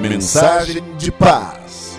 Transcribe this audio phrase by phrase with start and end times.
[0.00, 1.97] Mensagem de paz.